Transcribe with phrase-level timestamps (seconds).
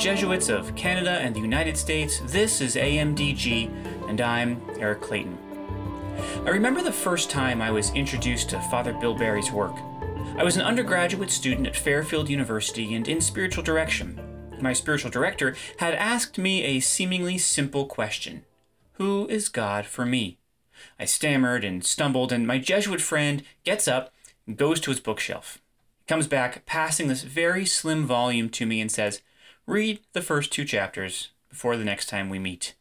[0.00, 2.20] Jesuits of Canada and the United States.
[2.24, 5.36] This is AMDG, and I'm Eric Clayton.
[6.46, 9.74] I remember the first time I was introduced to Father Bill Barry's work.
[10.38, 14.18] I was an undergraduate student at Fairfield University and in spiritual direction.
[14.58, 18.46] My spiritual director had asked me a seemingly simple question
[18.92, 20.38] Who is God for me?
[20.98, 24.14] I stammered and stumbled, and my Jesuit friend gets up
[24.46, 25.58] and goes to his bookshelf.
[25.98, 29.20] He comes back, passing this very slim volume to me, and says,
[29.70, 32.74] Read the first two chapters before the next time we meet.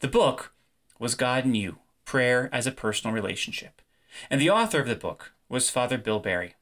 [0.00, 0.54] The book
[0.98, 3.82] was God and You Prayer as a Personal Relationship,
[4.30, 6.54] and the author of the book was Father Bill Barry.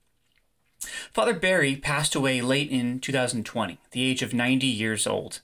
[1.12, 5.43] Father Barry passed away late in 2020, the age of 90 years old.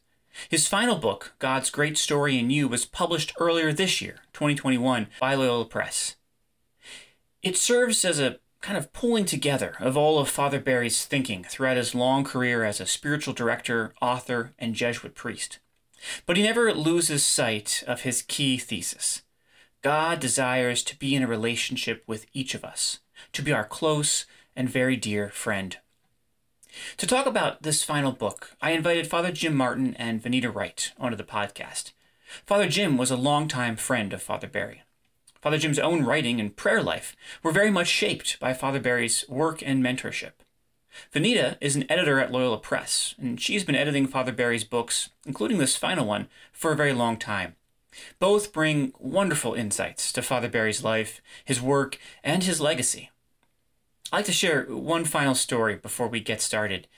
[0.48, 5.36] His final book, God's Great Story in You, was published earlier this year, 2021, by
[5.36, 6.16] Loyola Press.
[7.40, 11.76] It serves as a kind of pulling together of all of Father Barry's thinking throughout
[11.76, 15.58] his long career as a spiritual director, author, and Jesuit priest.
[16.26, 19.22] But he never loses sight of his key thesis.
[19.82, 22.98] God desires to be in a relationship with each of us,
[23.32, 25.76] to be our close and very dear friend.
[26.96, 31.16] To talk about this final book, I invited Father Jim Martin and Vinita Wright onto
[31.16, 31.92] the podcast.
[32.44, 34.82] Father Jim was a longtime friend of Father Barry.
[35.40, 39.62] Father Jim's own writing and prayer life were very much shaped by Father Barry's work
[39.64, 40.32] and mentorship.
[41.12, 45.58] Vinita is an editor at Loyola Press, and she's been editing Father Barry's books, including
[45.58, 47.54] this final one, for a very long time.
[48.18, 53.10] Both bring wonderful insights to Father Barry's life, his work, and his legacy.
[54.12, 56.88] I'd like to share one final story before we get started.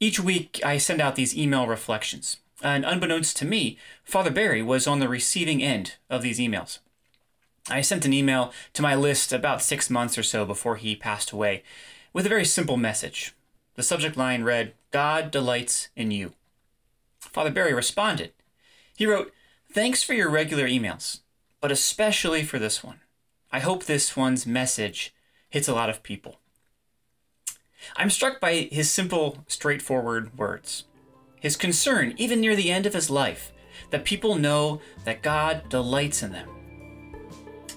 [0.00, 4.86] Each week, I send out these email reflections, and unbeknownst to me, Father Barry was
[4.86, 6.78] on the receiving end of these emails.
[7.68, 11.30] I sent an email to my list about six months or so before he passed
[11.30, 11.62] away
[12.12, 13.34] with a very simple message.
[13.74, 16.32] The subject line read, God delights in you.
[17.20, 18.32] Father Barry responded.
[18.96, 19.32] He wrote,
[19.72, 21.20] Thanks for your regular emails,
[21.60, 23.00] but especially for this one.
[23.52, 25.14] I hope this one's message
[25.48, 26.40] hits a lot of people.
[27.96, 30.84] I'm struck by his simple, straightforward words.
[31.40, 33.52] His concern, even near the end of his life,
[33.90, 36.48] that people know that God delights in them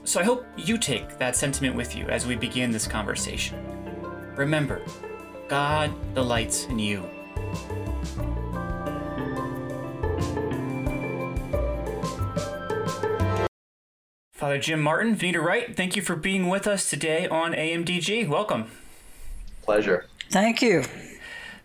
[0.04, 3.58] so I hope you take that sentiment with you as we begin this conversation.
[4.36, 4.82] Remember,
[5.48, 7.10] God delights in you.
[14.34, 18.28] Father Jim Martin, Vinita Wright, thank you for being with us today on AMDG.
[18.28, 18.70] Welcome.
[19.62, 20.08] Pleasure.
[20.30, 20.84] Thank you.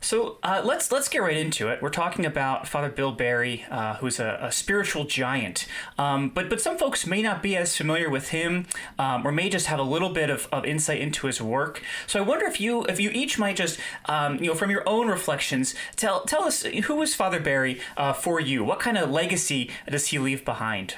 [0.00, 1.82] So uh, let's let's get right into it.
[1.82, 5.66] We're talking about Father Bill Barry, uh, who's a, a, spiritual giant.
[5.98, 8.66] Um, but but some folks may not be as familiar with him,
[8.98, 11.82] um, or may just have a little bit of, of insight into his work.
[12.06, 14.88] So I wonder if you if you each might just um, you know from your
[14.88, 18.62] own reflections tell tell us who was Father Barry uh, for you.
[18.62, 20.94] What kind of legacy does he leave behind?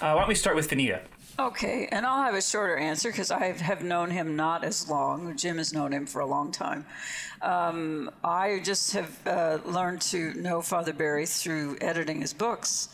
[0.00, 1.02] Uh, why don't we start with Vinita?
[1.42, 5.36] Okay, and I'll have a shorter answer because I have known him not as long.
[5.36, 6.86] Jim has known him for a long time.
[7.40, 12.90] Um, I just have uh, learned to know Father Barry through editing his books.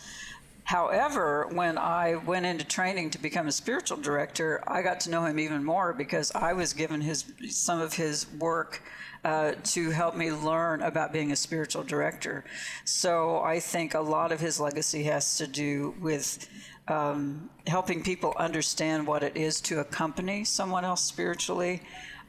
[0.65, 5.27] However, when I went into training to become a spiritual director, I got to know
[5.27, 8.83] him even more because I was given his some of his work
[9.25, 12.45] uh, to help me learn about being a spiritual director.
[12.87, 16.49] So I think a lot of his legacy has to do with
[16.89, 21.83] um, helping people understand what it is to accompany someone else spiritually.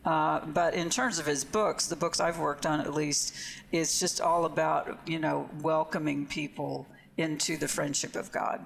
[0.06, 3.36] Uh, but in terms of his books, the books I've worked on at least,
[3.72, 6.88] it's just all about, you know, welcoming people
[7.18, 8.66] into the friendship of God.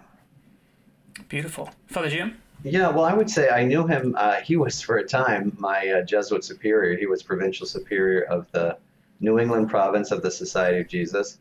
[1.29, 1.69] Beautiful.
[1.87, 2.37] Father Jim?
[2.63, 4.15] Yeah, well, I would say I knew him.
[4.17, 6.97] Uh, he was, for a time, my uh, Jesuit superior.
[6.97, 8.77] He was provincial superior of the
[9.19, 11.39] New England province of the Society of Jesus.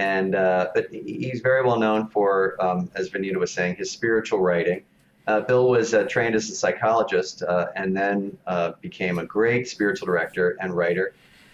[0.00, 4.38] And uh, but he's very well known for, um, as Vinita was saying, his spiritual
[4.38, 4.82] writing.
[5.26, 9.68] Uh, Bill was uh, trained as a psychologist uh, and then uh, became a great
[9.68, 11.12] spiritual director and writer.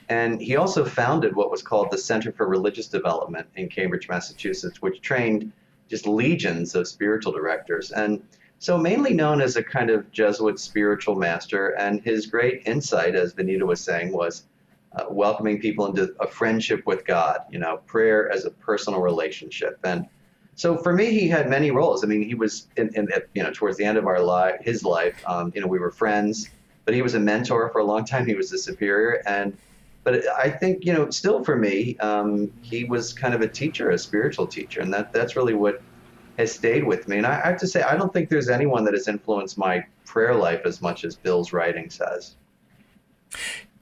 [0.08, 4.80] And he also founded what was called the Center for Religious Development in Cambridge, Massachusetts,
[4.80, 5.50] which trained
[5.88, 7.90] just legions of spiritual directors.
[7.90, 8.22] And
[8.60, 13.34] so, mainly known as a kind of Jesuit spiritual master, and his great insight, as
[13.34, 14.44] Vinita was saying, was
[14.94, 19.78] uh, welcoming people into a friendship with God, you know, prayer as a personal relationship.
[19.84, 20.06] And
[20.54, 22.02] so for me, he had many roles.
[22.02, 24.84] I mean, he was in, in you know, towards the end of our life, his
[24.84, 26.48] life, um, you know, we were friends,
[26.86, 28.26] but he was a mentor for a long time.
[28.26, 29.22] He was a superior.
[29.26, 29.56] And,
[30.02, 33.90] but I think, you know, still for me, um, he was kind of a teacher,
[33.90, 34.80] a spiritual teacher.
[34.80, 35.82] And that, that's really what
[36.38, 37.18] has stayed with me.
[37.18, 39.84] And I, I have to say, I don't think there's anyone that has influenced my
[40.04, 42.36] prayer life as much as Bill's writing has.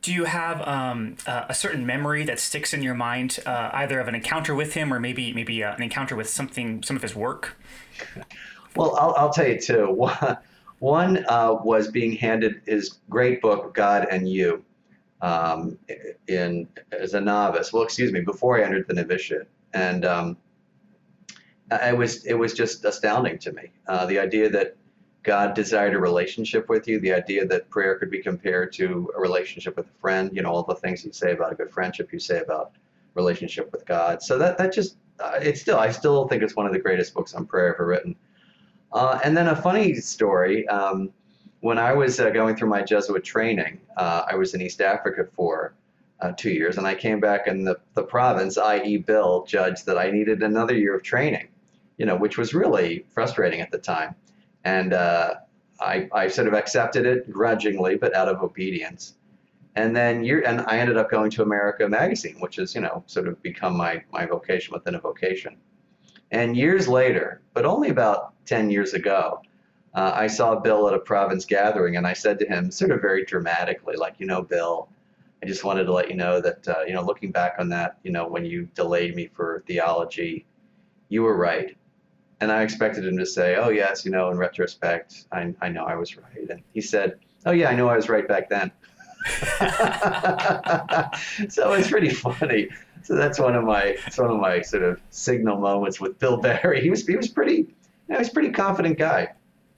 [0.05, 3.99] Do you have um, uh, a certain memory that sticks in your mind, uh, either
[3.99, 7.01] of an encounter with him or maybe maybe uh, an encounter with something, some of
[7.01, 7.57] his work?
[8.77, 10.11] Well, I'll, I'll tell you two.
[10.81, 14.63] One uh, was being handed his great book, God and You,
[15.23, 15.79] um,
[16.29, 17.73] in as a novice.
[17.73, 20.37] Well, excuse me, before I entered the novitiate, and um,
[21.71, 23.71] it was it was just astounding to me.
[23.89, 24.77] Uh, the idea that
[25.25, 29.21] God desired a relationship with you, the idea that prayer could be compared to a
[29.21, 32.13] relationship with a friend, you know, all the things you say about a good friendship,
[32.13, 32.73] you say about
[33.15, 34.23] relationship with God.
[34.23, 37.15] So that, that just, uh, it's still, I still think it's one of the greatest
[37.15, 38.15] books on prayer ever written.
[38.93, 41.11] Uh, and then a funny story, um,
[41.61, 45.27] when I was uh, going through my Jesuit training, uh, I was in East Africa
[45.35, 45.75] for
[46.21, 48.99] uh, two years, and I came back and the, the province, i.e.
[48.99, 51.49] Bill, judged that I needed another year of training,
[51.97, 54.15] you know, which was really frustrating at the time.
[54.65, 55.35] And uh,
[55.81, 59.15] I, I sort of accepted it grudgingly, but out of obedience.
[59.77, 63.03] And then you and I ended up going to America Magazine, which has, you know,
[63.07, 65.57] sort of become my, my vocation within a vocation.
[66.31, 69.43] And years later, but only about 10 years ago,
[69.95, 73.01] uh, I saw Bill at a province gathering, and I said to him, sort of
[73.01, 74.89] very dramatically, like, you know, Bill,
[75.43, 77.99] I just wanted to let you know that, uh, you know, looking back on that,
[78.03, 80.47] you know, when you delayed me for theology,
[81.09, 81.77] you were right.
[82.41, 85.85] And I expected him to say, oh, yes, you know, in retrospect, I, I know
[85.85, 86.51] I was right.
[86.51, 88.71] And he said, oh, yeah, I know I was right back then.
[91.49, 92.69] so it's pretty funny.
[93.03, 96.83] So that's one of my one of my sort of signal moments with Bill Barry.
[96.83, 97.67] He was he was pretty you
[98.09, 99.33] know, he's a pretty confident guy.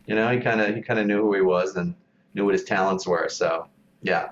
[0.07, 1.95] You know, he kind of he kind of knew who he was and
[2.35, 3.29] knew what his talents were.
[3.29, 3.69] So
[4.03, 4.31] yeah,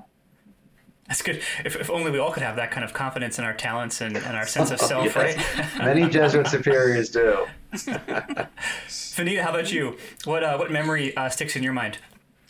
[1.09, 1.43] that's good.
[1.65, 4.17] If, if only we all could have that kind of confidence in our talents and,
[4.17, 5.17] and our sense of self, yes.
[5.17, 5.79] right?
[5.79, 7.47] Many Jesuit superiors do.
[7.73, 9.97] Vinita, how about you?
[10.25, 11.99] What uh, what memory uh, sticks in your mind?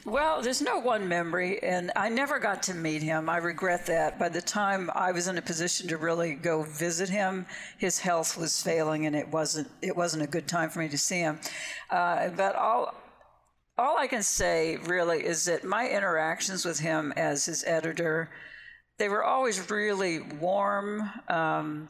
[0.06, 3.30] Well, there's no one memory, and I never got to meet him.
[3.30, 4.18] I regret that.
[4.18, 7.46] By the time I was in a position to really go visit him,
[7.78, 10.98] his health was failing, and it wasn't it wasn't a good time for me to
[10.98, 11.40] see him.
[11.90, 12.94] Uh, but all
[13.76, 18.30] all I can say really is that my interactions with him as his editor,
[18.98, 21.10] they were always really warm.
[21.28, 21.88] Um,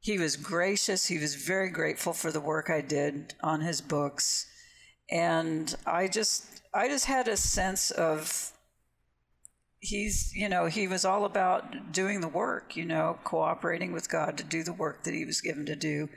[0.00, 1.06] he was gracious.
[1.06, 4.46] He was very grateful for the work I did on his books,
[5.10, 8.52] and I just, I just had a sense of
[9.80, 14.38] he's, you know, he was all about doing the work, you know, cooperating with God
[14.38, 16.08] to do the work that he was given to do,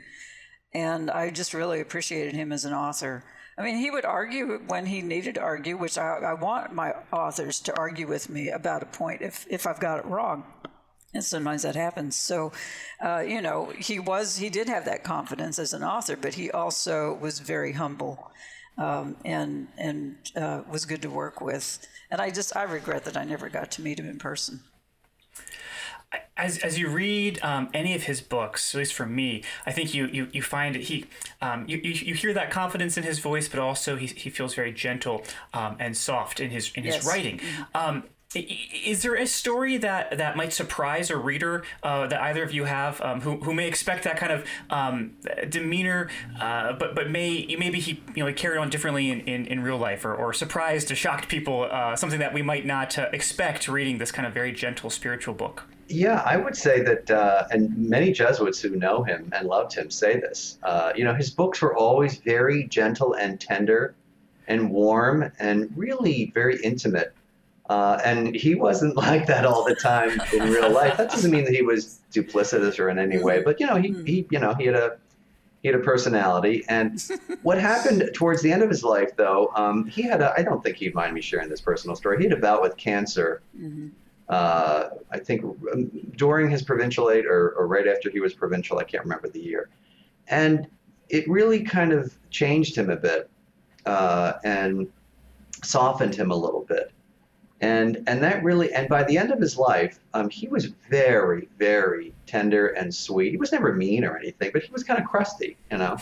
[0.74, 3.24] and I just really appreciated him as an author.
[3.58, 6.94] I mean, he would argue when he needed to argue, which I, I, want my
[7.12, 10.44] authors to argue with me about a point if, if I've got it wrong.
[11.16, 12.16] And sometimes that happens.
[12.16, 12.52] So,
[13.04, 16.52] uh, you know, he was, he did have that confidence as an author, but he
[16.52, 18.32] also was very humble
[18.78, 21.80] um, and, and uh, was good to work with.
[22.12, 24.60] And I just, I regret that I never got to meet him in person
[26.38, 29.94] as, as you read um, any of his books, at least for me, I think
[29.94, 31.06] you you, you find it, he
[31.42, 34.54] um, you, you, you hear that confidence in his voice, but also he, he feels
[34.54, 35.24] very gentle
[35.54, 37.08] um, and soft in his in his yes.
[37.08, 37.40] writing.
[37.40, 37.78] Mm-hmm.
[37.78, 38.04] Um,
[38.36, 42.66] is there a story that, that might surprise a reader uh, that either of you
[42.66, 45.14] have um, who, who may expect that kind of um,
[45.48, 46.10] demeanor,
[46.40, 49.62] uh, but but may maybe he you know he carried on differently in, in, in
[49.62, 53.08] real life or, or surprised or shocked people uh, something that we might not uh,
[53.14, 55.64] expect reading this kind of very gentle spiritual book?
[55.90, 59.90] Yeah, I would say that, uh, and many Jesuits who know him and loved him
[59.90, 60.58] say this.
[60.64, 63.96] Uh, you know, his books were always very gentle and tender
[64.48, 67.14] and warm and really very intimate.
[67.70, 70.98] Uh, and he wasn't like that all the time in real life.
[70.98, 73.94] That doesn't mean that he was duplicitous or in any way, but you know, he,
[74.06, 74.98] he you know, he had a
[75.62, 76.64] he had a personality.
[76.68, 77.02] And
[77.44, 80.64] what happened towards the end of his life, though, um, he had a, I don't
[80.64, 82.18] think he'd mind me sharing this personal story.
[82.18, 83.42] He had a bout with cancer.
[83.58, 83.88] Mm-hmm
[84.30, 88.84] uh, I think um, during his provincialate or, or right after he was provincial, I
[88.84, 89.70] can't remember the year.
[90.28, 90.68] And
[91.10, 93.30] it really kind of changed him a bit
[93.86, 94.88] uh, and
[95.64, 96.92] softened him a little bit.
[97.62, 101.48] And, and that really, and by the end of his life, um, he was very,
[101.58, 103.32] very tender and sweet.
[103.32, 105.98] He was never mean or anything, but he was kind of crusty, you know.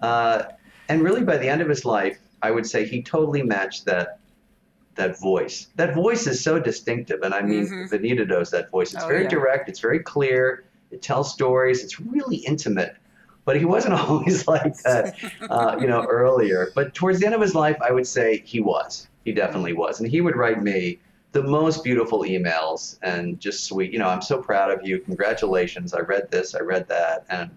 [0.00, 0.44] Uh,
[0.88, 4.18] and really, by the end of his life, I would say he totally matched that
[5.00, 5.68] that voice.
[5.76, 7.94] That voice is so distinctive, and I mean, mm-hmm.
[7.94, 8.92] Vinita knows that voice.
[8.94, 9.30] It's oh, very yeah.
[9.30, 9.68] direct.
[9.68, 10.64] It's very clear.
[10.90, 11.82] It tells stories.
[11.82, 12.96] It's really intimate.
[13.46, 15.16] But he wasn't always like that,
[15.48, 16.70] uh, you know, earlier.
[16.74, 19.08] But towards the end of his life, I would say he was.
[19.24, 20.98] He definitely was, and he would write me
[21.32, 23.92] the most beautiful emails and just sweet.
[23.92, 24.98] You know, I'm so proud of you.
[24.98, 25.94] Congratulations.
[25.94, 26.54] I read this.
[26.54, 27.50] I read that, and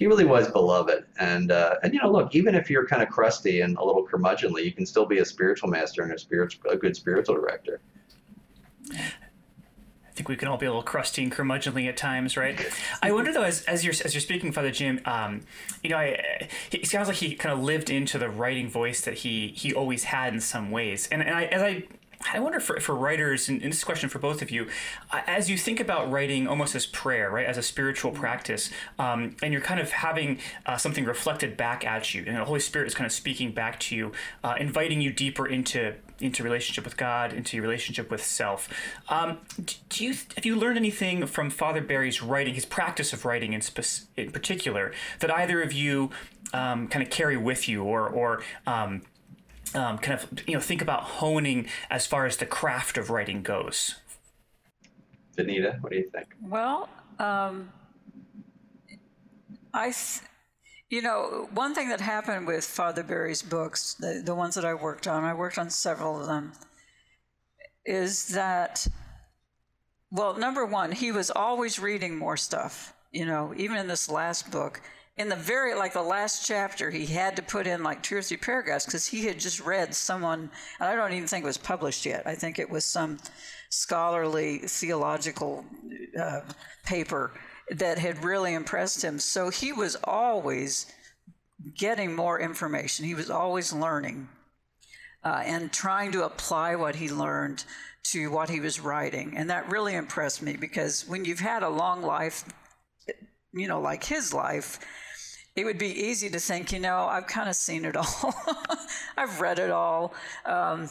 [0.00, 1.04] he really was beloved.
[1.18, 4.04] And uh, and you know, look, even if you're kind of crusty and a little
[4.08, 7.80] curmudgeonly, you can still be a spiritual master and a spiritual, a good spiritual director.
[8.92, 12.58] I think we can all be a little crusty and curmudgeonly at times, right?
[13.02, 15.42] I wonder though, as, as you're as you're speaking, Father Jim, um,
[15.84, 19.18] you know, I, it sounds like he kind of lived into the writing voice that
[19.18, 21.84] he he always had in some ways, and and I as I
[22.32, 24.68] I wonder for, for writers, and, and this question for both of you,
[25.10, 29.36] uh, as you think about writing almost as prayer, right, as a spiritual practice, um,
[29.42, 32.86] and you're kind of having uh, something reflected back at you, and the Holy Spirit
[32.86, 34.12] is kind of speaking back to you,
[34.44, 38.68] uh, inviting you deeper into into relationship with God, into your relationship with self.
[39.08, 39.38] Um,
[39.88, 43.62] do you have you learned anything from Father Barry's writing, his practice of writing in,
[43.62, 46.10] spe- in particular, that either of you
[46.52, 48.42] um, kind of carry with you, or or
[49.74, 53.42] um, kind of you know think about honing as far as the craft of writing
[53.42, 53.96] goes.
[55.36, 56.28] Vinita, what do you think?
[56.42, 57.70] Well, um,
[59.72, 59.92] I,
[60.88, 64.74] you know, one thing that happened with Father Barry's books, the, the ones that I
[64.74, 66.52] worked on, I worked on several of them,
[67.84, 68.86] is that,
[70.10, 72.94] well, number one, he was always reading more stuff.
[73.12, 74.80] You know, even in this last book,
[75.20, 78.22] in the very like the last chapter he had to put in like two or
[78.22, 80.50] three paragraphs because he had just read someone
[80.80, 82.22] and i don't even think it was published yet.
[82.26, 83.18] I think it was some
[83.68, 85.64] scholarly theological
[86.18, 86.40] uh,
[86.86, 87.32] paper
[87.70, 89.18] that had really impressed him.
[89.18, 90.86] So he was always
[91.76, 93.04] getting more information.
[93.04, 94.28] He was always learning
[95.22, 97.64] uh, and trying to apply what he learned
[98.04, 99.36] to what he was writing.
[99.36, 102.44] And that really impressed me because when you've had a long life
[103.52, 104.78] you know like his life
[105.60, 108.34] it would be easy to think, you know, I've kind of seen it all.
[109.16, 110.14] I've read it all.
[110.46, 110.88] Um,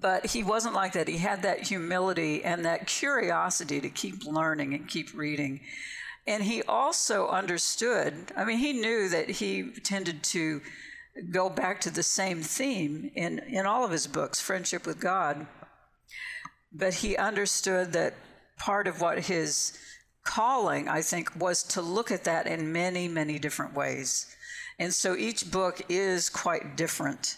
[0.00, 1.08] but he wasn't like that.
[1.08, 5.60] He had that humility and that curiosity to keep learning and keep reading.
[6.26, 10.62] And he also understood, I mean, he knew that he tended to
[11.30, 15.46] go back to the same theme in, in all of his books, friendship with God.
[16.72, 18.14] But he understood that
[18.56, 19.76] part of what his
[20.24, 24.34] calling, I think, was to look at that in many, many different ways.
[24.78, 27.36] And so each book is quite different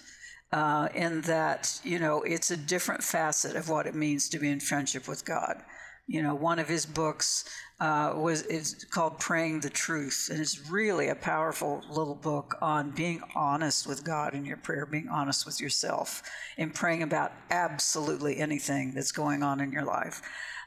[0.53, 4.49] uh, in that, you know, it's a different facet of what it means to be
[4.51, 5.63] in friendship with God.
[6.07, 7.47] You know, one of his books
[7.81, 12.91] uh, was is called "Praying the Truth," and it's really a powerful little book on
[12.91, 16.23] being honest with God in your prayer, being honest with yourself,
[16.59, 20.21] and praying about absolutely anything that's going on in your life.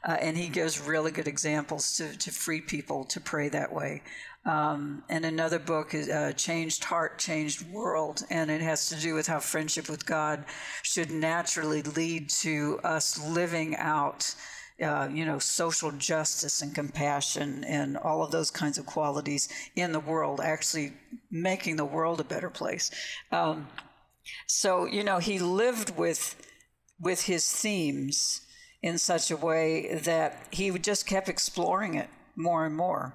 [0.06, 4.02] Uh, and he gives really good examples to, to free people to pray that way.
[4.44, 9.14] Um, and another book is uh, Changed Heart, Changed World, and it has to do
[9.14, 10.44] with how friendship with God
[10.82, 14.34] should naturally lead to us living out.
[14.80, 19.90] Uh, you know, social justice and compassion and all of those kinds of qualities in
[19.90, 20.92] the world, actually
[21.32, 22.92] making the world a better place.
[23.32, 23.66] Um,
[24.46, 26.36] so, you know, he lived with
[27.00, 28.42] with his themes
[28.82, 33.14] in such a way that he just kept exploring it more and more.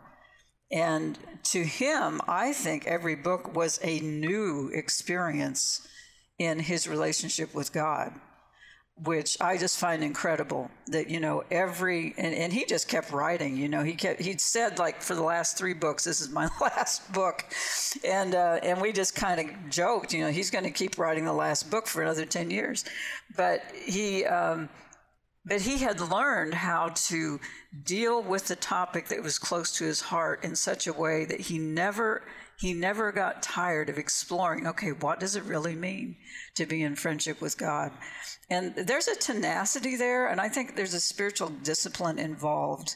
[0.72, 1.18] And
[1.52, 5.88] to him, I think every book was a new experience
[6.40, 8.12] in his relationship with God,
[8.98, 13.56] which I just find incredible that, you know, every, and, and he just kept writing,
[13.56, 16.50] you know, he kept, he'd said like for the last three books, this is my
[16.62, 17.46] last book.
[18.04, 21.26] And, uh, and we just kind of joked, you know, he's going to keep writing
[21.26, 22.84] the last book for another 10 years.
[23.38, 24.70] But he, um,
[25.46, 27.40] but he had learned how to
[27.84, 31.42] deal with the topic that was close to his heart in such a way that
[31.42, 32.24] he never
[32.60, 36.16] he never got tired of exploring okay what does it really mean
[36.56, 37.92] to be in friendship with god?
[38.50, 42.96] And there's a tenacity there and i think there's a spiritual discipline involved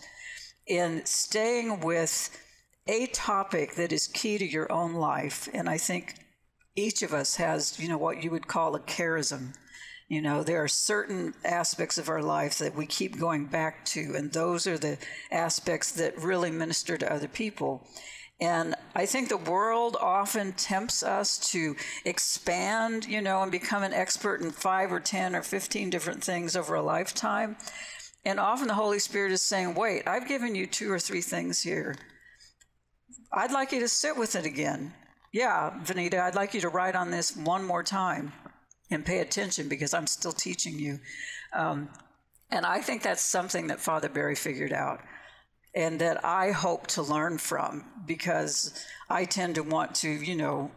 [0.67, 2.37] in staying with
[2.87, 5.49] a topic that is key to your own life.
[5.53, 6.15] And i think
[6.75, 9.53] each of us has you know what you would call a charism
[10.07, 14.13] you know, there are certain aspects of our life that we keep going back to,
[14.15, 14.97] and those are the
[15.31, 17.85] aspects that really minister to other people.
[18.39, 23.93] And I think the world often tempts us to expand, you know, and become an
[23.93, 27.57] expert in five or 10 or 15 different things over a lifetime.
[28.23, 31.63] And often the Holy Spirit is saying, wait, I've given you two or three things
[31.63, 31.95] here.
[33.33, 34.93] I'd like you to sit with it again.
[35.33, 38.31] Yeah, Vinita, I'd like you to write on this one more time
[38.89, 40.99] and pay attention because I'm still teaching you.
[41.53, 41.89] Um,
[42.51, 45.01] and I think that's something that Father Barry figured out
[45.75, 50.71] and that I hope to learn from because I tend to want to, you know,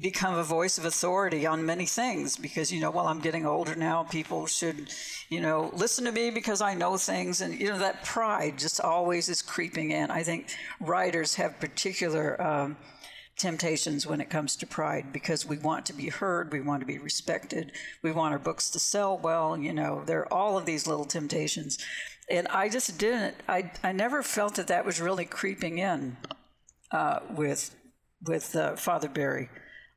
[0.00, 3.74] become a voice of authority on many things because you know well i'm getting older
[3.74, 4.88] now people should
[5.28, 8.80] you know listen to me because i know things and you know that pride just
[8.80, 10.46] always is creeping in i think
[10.80, 12.76] writers have particular um,
[13.36, 16.86] temptations when it comes to pride because we want to be heard, we want to
[16.86, 17.72] be respected,
[18.02, 21.04] we want our books to sell well, you know, there are all of these little
[21.04, 21.78] temptations.
[22.30, 23.36] and I just didn't.
[23.48, 26.16] I I never felt that that was really creeping in
[26.90, 27.74] uh, with
[28.26, 29.50] with uh, Father Barry.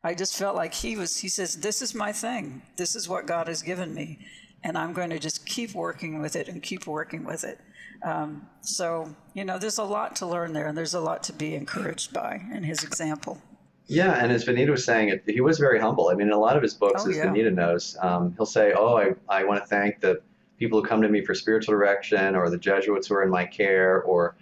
[0.04, 1.18] I just felt like he was.
[1.18, 2.62] He says, "This is my thing.
[2.78, 4.20] This is what God has given me,
[4.64, 7.60] and I'm going to just keep working with it and keep working with it."
[8.04, 11.34] Um, so you know, there's a lot to learn there, and there's a lot to
[11.34, 13.42] be encouraged by in his example.
[13.88, 16.10] Yeah, and as Vinita was saying, it, he was very humble.
[16.10, 17.26] I mean, in a lot of his books, Oh, as yeah.
[17.26, 20.22] Vinita knows, um, he'll say, "Oh, I, I want to thank the
[20.58, 23.46] people who come to me for spiritual direction, or the Jesuits who are in my
[23.46, 24.36] care, or,"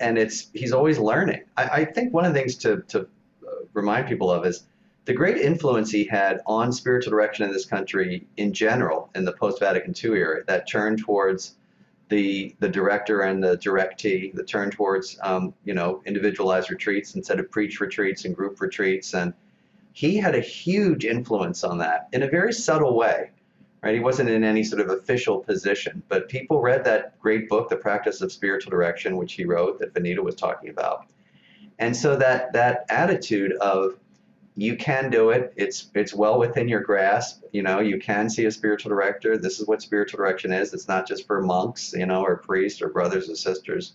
[0.00, 1.44] and it's he's always learning.
[1.56, 3.04] I, I think one of the things to to uh,
[3.72, 4.64] remind people of is
[5.06, 9.32] the great influence he had on spiritual direction in this country in general in the
[9.32, 11.54] post-Vatican II era that turned towards
[12.08, 17.38] the the director and the directee, the turn towards um, you know individualized retreats instead
[17.38, 19.34] of preach retreats and group retreats, and
[19.92, 23.30] he had a huge influence on that in a very subtle way.
[23.80, 27.68] Right, he wasn't in any sort of official position, but people read that great book,
[27.68, 31.06] The Practice of Spiritual Direction, which he wrote that Vinita was talking about,
[31.78, 33.94] and so that that attitude of
[34.58, 35.52] you can do it.
[35.54, 37.44] It's it's well within your grasp.
[37.52, 39.38] You know, you can see a spiritual director.
[39.38, 40.74] This is what spiritual direction is.
[40.74, 43.94] It's not just for monks, you know, or priests or brothers or sisters.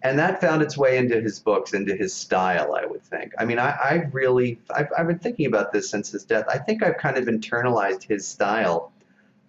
[0.00, 3.32] And that found its way into his books, into his style, I would think.
[3.38, 6.46] I mean, I, I really, I've, I've been thinking about this since his death.
[6.48, 8.90] I think I've kind of internalized his style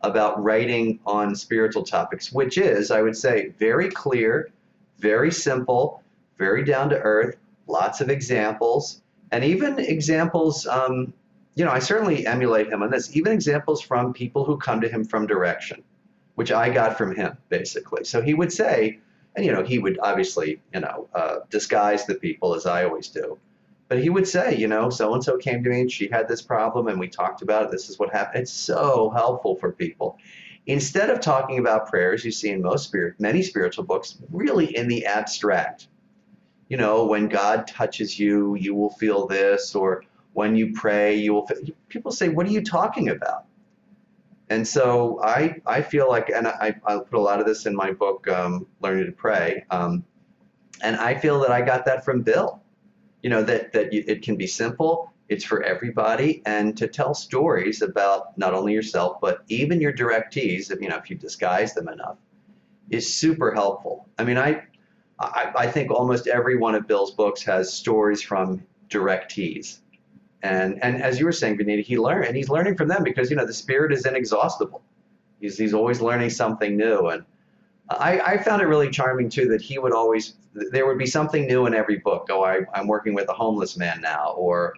[0.01, 4.49] about writing on spiritual topics, which is, I would say, very clear,
[4.99, 6.03] very simple,
[6.37, 7.37] very down to earth,
[7.67, 9.01] lots of examples,
[9.35, 11.13] and even examples um,
[11.55, 13.15] you know i certainly emulate him on this.
[13.15, 15.83] Even examples from people who come to him from direction
[16.35, 18.03] which i got from him basically.
[18.05, 18.99] So he would say
[19.35, 23.09] and you know he would obviously you know uh, disguise the people as i always
[23.09, 23.37] do.
[23.89, 26.29] But he would say you know so and so came to me and she had
[26.29, 27.71] this problem and we talked about it.
[27.71, 28.43] This is what happened.
[28.43, 30.17] It's so helpful for people.
[30.65, 34.87] Instead of talking about prayers you see in most spirit many spiritual books really in
[34.87, 35.87] the abstract
[36.69, 41.33] you know, when God touches you, you will feel this, or when you pray, you
[41.33, 41.45] will.
[41.45, 43.45] Feel, people say, "What are you talking about?"
[44.49, 47.75] And so I, I feel like, and I, I put a lot of this in
[47.75, 50.03] my book, um, Learning to Pray, um,
[50.83, 52.61] and I feel that I got that from Bill.
[53.21, 57.13] You know that that you, it can be simple, it's for everybody, and to tell
[57.13, 61.73] stories about not only yourself but even your directees, if you know if you disguise
[61.73, 62.17] them enough,
[62.89, 64.07] is super helpful.
[64.19, 64.63] I mean, I
[65.19, 69.79] I, I think almost every one of Bill's books has stories from directees.
[70.43, 73.29] And, and as you were saying, Vinita, he learned, and he's learning from them because,
[73.29, 74.83] you know, the spirit is inexhaustible.
[75.39, 77.07] He's, he's always learning something new.
[77.07, 77.25] And
[77.89, 81.47] I, I found it really charming, too, that he would always, there would be something
[81.47, 82.27] new in every book.
[82.29, 84.75] Oh, I, I'm working with a homeless man now, or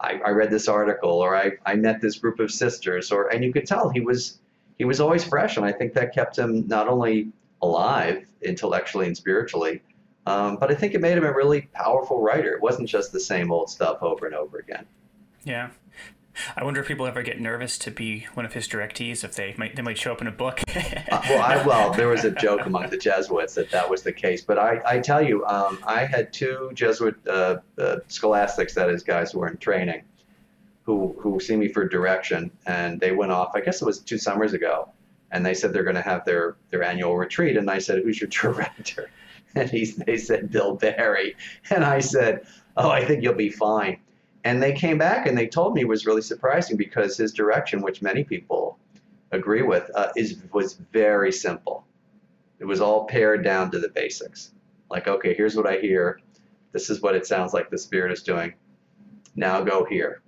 [0.00, 3.44] I, I read this article, or I, I met this group of sisters, or, and
[3.44, 4.40] you could tell he was,
[4.78, 5.56] he was always fresh.
[5.56, 7.28] And I think that kept him not only
[7.64, 9.82] alive intellectually and spiritually.
[10.26, 12.54] Um, but I think it made him a really powerful writer.
[12.54, 14.86] It wasn't just the same old stuff over and over again.
[15.44, 15.70] Yeah.
[16.56, 19.54] I wonder if people ever get nervous to be one of his directees if they
[19.56, 20.60] might they might show up in a book.
[21.10, 24.12] Uh, well, I, well, there was a joke among the Jesuits that that was the
[24.12, 24.42] case.
[24.42, 29.02] But I, I tell you, um, I had two Jesuit uh, uh, scholastics, that is,
[29.04, 30.02] guys who were in training,
[30.82, 33.52] who who see me for direction, and they went off.
[33.54, 34.88] I guess it was two summers ago,
[35.30, 37.56] and they said they're going to have their their annual retreat.
[37.56, 39.10] And I said, "Who's your director?"
[39.56, 41.36] And he, they said, "Bill Barry."
[41.70, 42.44] And I said,
[42.76, 43.98] "Oh, I think you'll be fine."
[44.42, 47.80] And they came back and they told me it was really surprising because his direction,
[47.80, 48.78] which many people
[49.30, 51.86] agree with, uh, is was very simple.
[52.58, 54.52] It was all pared down to the basics.
[54.90, 56.20] Like, okay, here's what I hear.
[56.72, 58.54] This is what it sounds like the spirit is doing.
[59.36, 60.22] Now go here.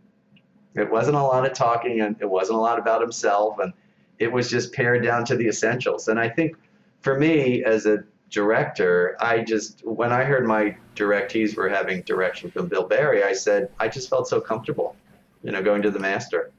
[0.74, 3.72] It wasn't a lot of talking and it wasn't a lot about himself and
[4.18, 6.08] it was just pared down to the essentials.
[6.08, 6.56] And I think
[7.00, 12.50] for me as a director, I just when I heard my directees were having direction
[12.50, 14.96] from Bill Barry, I said I just felt so comfortable,
[15.42, 16.50] you know, going to the master.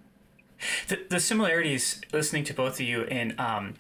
[0.88, 3.76] The, the similarities listening to both of you in um,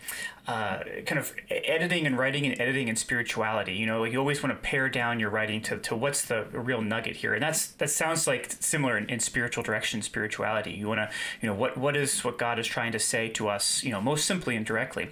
[0.47, 3.73] uh, kind of editing and writing and editing and spirituality.
[3.73, 6.81] You know, you always want to pare down your writing to, to what's the real
[6.81, 10.71] nugget here, and that's that sounds like similar in, in spiritual direction, spirituality.
[10.71, 11.09] You want to,
[11.41, 13.99] you know, what what is what God is trying to say to us, you know,
[13.99, 15.09] most simply and directly.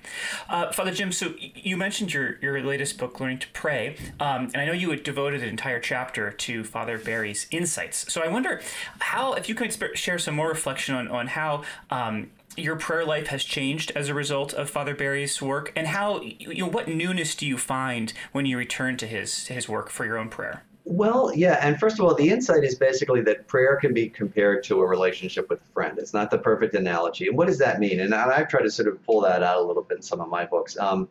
[0.48, 4.58] Uh, Father Jim, so you mentioned your your latest book, Learning to Pray, um, and
[4.58, 8.12] I know you had devoted an entire chapter to Father Barry's insights.
[8.12, 8.62] So I wonder
[9.00, 11.64] how, if you could share some more reflection on on how.
[11.90, 16.22] Um, your prayer life has changed as a result of Father Barry's work, and how
[16.22, 20.06] you know what newness do you find when you return to his his work for
[20.06, 20.64] your own prayer?
[20.88, 24.64] Well, yeah, and first of all, the insight is basically that prayer can be compared
[24.66, 25.98] to a relationship with a friend.
[25.98, 27.28] It's not the perfect analogy.
[27.28, 28.02] And what does that mean?
[28.02, 30.30] And I've tried to sort of pull that out a little bit in some of
[30.30, 30.78] my books.
[30.78, 31.10] Um,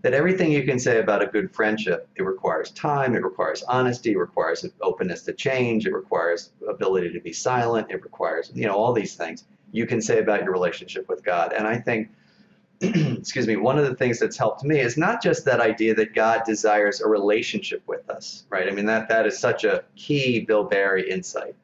[0.00, 4.12] that everything you can say about a good friendship, it requires time, it requires honesty,
[4.12, 8.74] it requires openness to change, it requires ability to be silent, it requires, you know,
[8.74, 11.52] all these things you can say about your relationship with God.
[11.52, 12.10] And I think,
[12.80, 16.14] excuse me, one of the things that's helped me is not just that idea that
[16.14, 18.68] God desires a relationship with us, right?
[18.68, 21.56] I mean, that, that is such a key Bill Barry insight,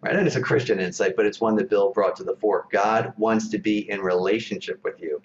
[0.00, 0.16] right?
[0.16, 2.66] And it's a Christian insight, but it's one that Bill brought to the fore.
[2.72, 5.20] God wants to be in relationship with you.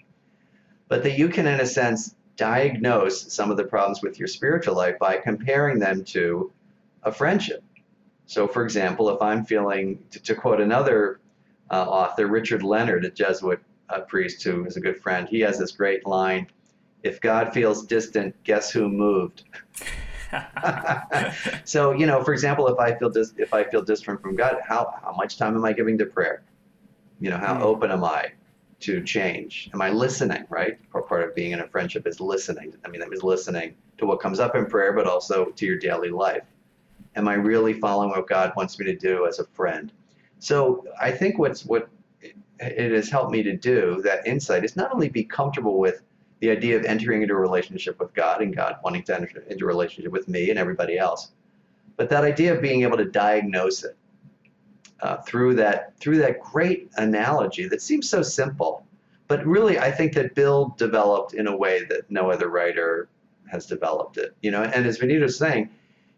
[0.88, 4.76] But that you can, in a sense, diagnose some of the problems with your spiritual
[4.76, 6.52] life by comparing them to
[7.02, 7.62] a friendship.
[8.26, 11.20] So, for example, if I'm feeling, to, to quote another
[11.70, 15.58] uh, author, Richard Leonard, a Jesuit uh, priest who is a good friend, he has
[15.58, 16.46] this great line
[17.02, 19.44] If God feels distant, guess who moved?
[21.64, 24.58] so you know, for example, if I feel dis- if I feel distant from God,
[24.66, 26.42] how how much time am I giving to prayer?
[27.20, 27.62] You know, how mm.
[27.62, 28.32] open am I
[28.80, 29.70] to change?
[29.72, 30.44] Am I listening?
[30.48, 30.78] Right?
[30.90, 32.74] Part of being in a friendship is listening.
[32.84, 35.78] I mean, that means listening to what comes up in prayer, but also to your
[35.78, 36.44] daily life.
[37.14, 39.92] Am I really following what God wants me to do as a friend?
[40.38, 41.88] So I think what's what
[42.58, 46.02] it has helped me to do that insight is not only be comfortable with
[46.40, 49.64] the idea of entering into a relationship with God and God wanting to enter into
[49.64, 51.32] a relationship with me and everybody else,
[51.96, 53.96] but that idea of being able to diagnose it
[55.00, 58.86] uh, through that through that great analogy that seems so simple,
[59.28, 63.08] but really I think that Bill developed in a way that no other writer
[63.50, 64.34] has developed it.
[64.42, 65.70] You know, and as Vinita's saying,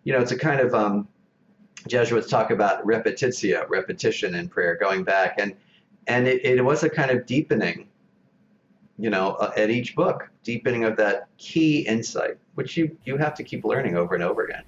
[0.05, 1.09] you know, it's a kind of um,
[1.87, 5.55] Jesuits talk about repetitio, repetition in prayer, going back, and
[6.07, 7.89] and it, it was a kind of deepening,
[8.99, 13.35] you know, uh, at each book, deepening of that key insight, which you you have
[13.35, 14.65] to keep learning over and over again.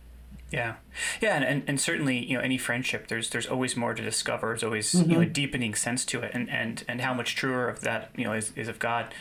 [0.50, 0.76] Yeah,
[1.20, 4.48] yeah, and, and, and certainly you know any friendship there's there's always more to discover.
[4.48, 5.08] There's always mm-hmm.
[5.08, 5.32] you know a mm-hmm.
[5.32, 8.52] deepening sense to it, and, and, and how much truer of that you know is,
[8.56, 9.14] is of God.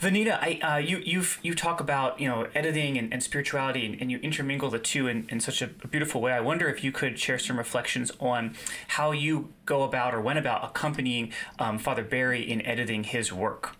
[0.00, 4.00] Vinita, I uh, you you've you talk about you know editing and, and spirituality, and,
[4.00, 6.32] and you intermingle the two in, in such a beautiful way.
[6.32, 8.56] I wonder if you could share some reflections on
[8.88, 13.76] how you go about or went about accompanying um, Father Barry in editing his work.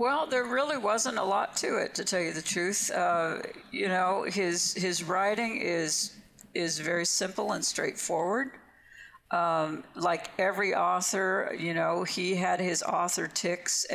[0.00, 2.90] Well, there really wasn't a lot to it, to tell you the truth.
[2.90, 6.14] Uh, you know, his his writing is
[6.54, 8.52] is very simple and straightforward.
[9.30, 13.86] Um, like every author, you know, he had his author tics.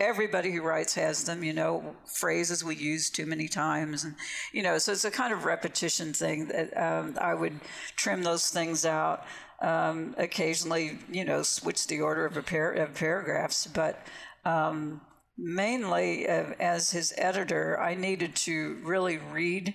[0.00, 4.16] Everybody who writes has them, you know, phrases we use too many times, and
[4.52, 7.60] you know, so it's a kind of repetition thing that um, I would
[7.94, 9.24] trim those things out.
[9.60, 14.04] Um, occasionally, you know, switch the order of, par- of paragraphs, but
[14.44, 15.00] um,
[15.36, 19.74] mainly uh, as his editor, I needed to really read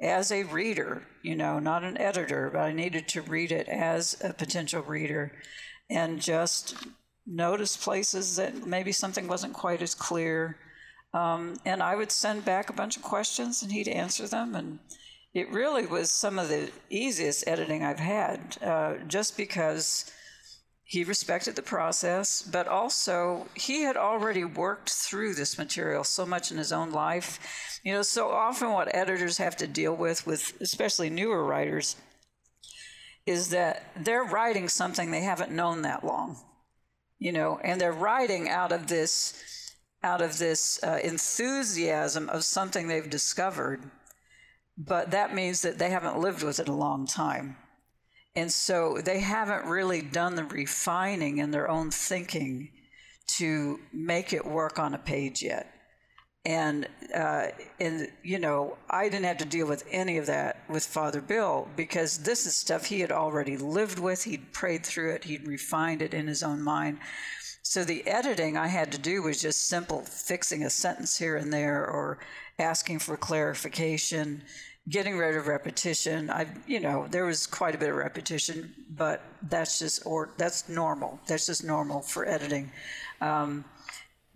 [0.00, 4.16] as a reader, you know, not an editor, but I needed to read it as
[4.22, 5.32] a potential reader
[5.88, 6.76] and just
[7.26, 10.56] notice places that maybe something wasn't quite as clear.
[11.14, 14.54] Um, and I would send back a bunch of questions and he'd answer them.
[14.54, 14.78] And
[15.32, 20.10] it really was some of the easiest editing I've had, uh, just because
[20.88, 26.52] he respected the process, but also he had already worked through this material so much
[26.52, 27.80] in his own life.
[27.82, 31.96] You know, so often what editors have to deal with, with especially newer writers,
[33.26, 36.36] is that they're writing something they haven't known that long,
[37.18, 42.86] you know, and they're writing out of this out of this uh, enthusiasm of something
[42.86, 43.90] they've discovered,
[44.78, 47.56] but that means that they haven't lived with it a long time.
[48.36, 52.70] And so they haven't really done the refining in their own thinking
[53.38, 55.72] to make it work on a page yet.
[56.44, 57.48] And uh,
[57.80, 61.66] and you know, I didn't have to deal with any of that with Father Bill
[61.74, 64.22] because this is stuff he had already lived with.
[64.22, 65.24] He'd prayed through it.
[65.24, 66.98] He'd refined it in his own mind.
[67.62, 71.52] So the editing I had to do was just simple fixing a sentence here and
[71.52, 72.18] there or
[72.60, 74.44] asking for clarification
[74.88, 76.30] getting rid of repetition.
[76.30, 80.68] I, you know, there was quite a bit of repetition, but that's just or that's
[80.68, 81.18] normal.
[81.26, 82.70] That's just normal for editing.
[83.20, 83.64] Um,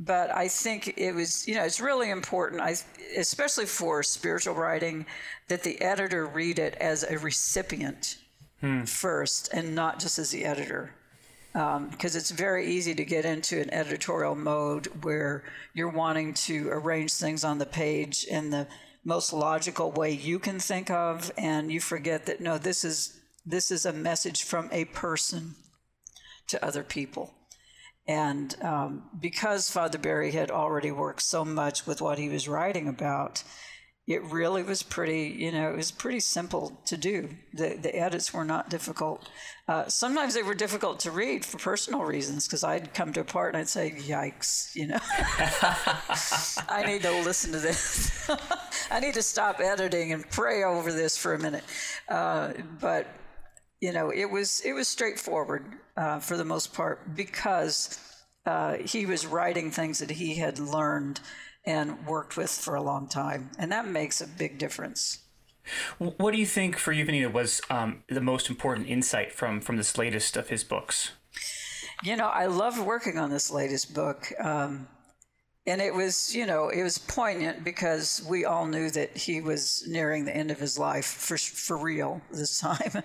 [0.00, 2.74] but I think it was, you know, it's really important, I,
[3.18, 5.04] especially for spiritual writing,
[5.48, 8.16] that the editor read it as a recipient
[8.60, 8.84] hmm.
[8.84, 10.94] first and not just as the editor.
[11.52, 15.42] Because um, it's very easy to get into an editorial mode where
[15.74, 18.68] you're wanting to arrange things on the page and the
[19.04, 23.70] most logical way you can think of and you forget that no this is this
[23.70, 25.54] is a message from a person
[26.48, 27.34] to other people.
[28.06, 32.88] And um, because father barry had already worked so much with what he was writing
[32.88, 33.42] about
[34.10, 37.28] it really was pretty, you know, it was pretty simple to do.
[37.54, 39.28] The, the edits were not difficult.
[39.68, 43.24] Uh, sometimes they were difficult to read for personal reasons because I'd come to a
[43.24, 44.98] part and I'd say, yikes, you know,
[46.68, 48.28] I need to listen to this.
[48.90, 51.64] I need to stop editing and pray over this for a minute.
[52.08, 53.06] Uh, but,
[53.80, 55.64] you know, it was, it was straightforward
[55.96, 57.96] uh, for the most part because
[58.44, 61.20] uh, he was writing things that he had learned
[61.64, 63.50] and worked with for a long time.
[63.58, 65.18] And that makes a big difference.
[65.98, 69.76] What do you think for you, Vinita, was um, the most important insight from, from
[69.76, 71.12] this latest of his books?
[72.02, 74.32] You know, I loved working on this latest book.
[74.42, 74.88] Um,
[75.66, 79.84] and it was, you know, it was poignant because we all knew that he was
[79.86, 83.02] nearing the end of his life for, for real this time.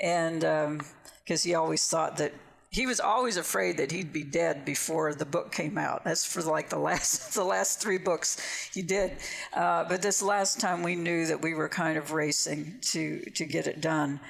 [0.00, 2.32] and because um, he always thought that
[2.70, 6.04] he was always afraid that he'd be dead before the book came out.
[6.04, 9.16] That's for like the last the last three books he did.
[9.54, 13.44] Uh, but this last time we knew that we were kind of racing to to
[13.44, 14.20] get it done,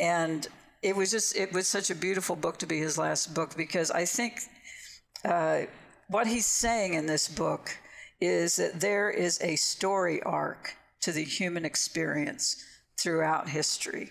[0.00, 0.46] and
[0.82, 3.90] it was just it was such a beautiful book to be his last book because
[3.90, 4.40] I think
[5.24, 5.62] uh,
[6.08, 7.76] what he's saying in this book
[8.20, 12.62] is that there is a story arc to the human experience
[12.98, 14.10] throughout history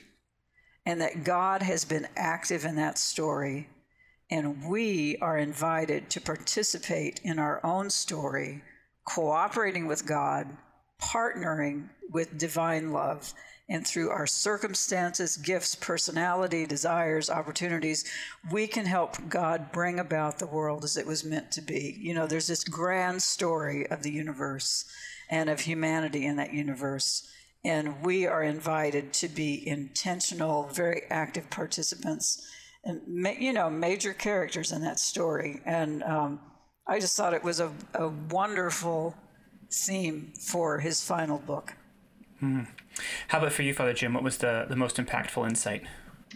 [0.90, 3.70] and that God has been active in that story.
[4.32, 8.64] And we are invited to participate in our own story,
[9.06, 10.48] cooperating with God,
[11.00, 13.36] partnering with divine love.
[13.70, 18.04] And through our circumstances, gifts, personality, desires, opportunities,
[18.52, 22.00] we can help God bring about the world as it was meant to be.
[22.02, 24.86] You know, there's this grand story of the universe
[25.30, 27.30] and of humanity in that universe
[27.64, 32.48] and we are invited to be intentional, very active participants,
[32.84, 33.02] and
[33.40, 35.62] you know, major characters in that story.
[35.66, 36.40] And um,
[36.88, 39.16] I just thought it was a, a wonderful
[39.72, 41.74] theme for his final book.
[42.40, 42.62] Hmm.
[43.28, 44.14] How about for you, Father Jim?
[44.14, 45.84] What was the, the most impactful insight?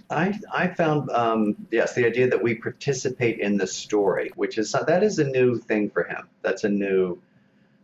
[0.09, 4.71] I, I found um, yes the idea that we participate in the story, which is
[4.73, 6.27] that is a new thing for him.
[6.41, 7.21] That's a new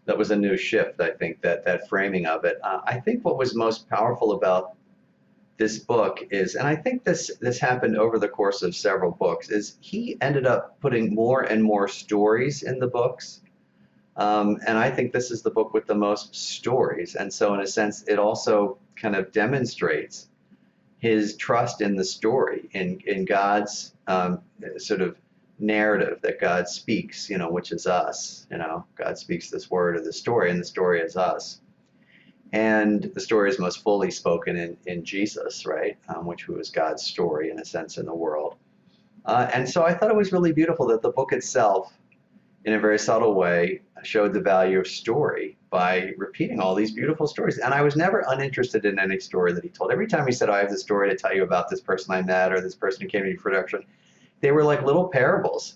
[0.09, 0.99] that was a new shift.
[0.99, 2.57] I think that that framing of it.
[2.63, 4.75] Uh, I think what was most powerful about
[5.57, 9.51] this book is, and I think this this happened over the course of several books,
[9.51, 13.41] is he ended up putting more and more stories in the books.
[14.17, 17.13] Um, and I think this is the book with the most stories.
[17.13, 20.27] And so, in a sense, it also kind of demonstrates
[20.97, 24.41] his trust in the story, in in God's um,
[24.77, 25.17] sort of
[25.59, 28.47] narrative that God speaks, you know, which is us.
[28.49, 31.61] You know, God speaks this word or the story, and the story is us.
[32.51, 35.97] And the story is most fully spoken in, in Jesus, right?
[36.07, 38.55] Um, which was God's story in a sense in the world.
[39.25, 41.93] Uh, and so I thought it was really beautiful that the book itself,
[42.65, 47.27] in a very subtle way, showed the value of story by repeating all these beautiful
[47.27, 47.59] stories.
[47.59, 49.91] And I was never uninterested in any story that he told.
[49.91, 52.15] Every time he said, oh, I have this story to tell you about this person
[52.15, 53.83] I met or this person who came to me for production,
[54.41, 55.75] they were like little parables.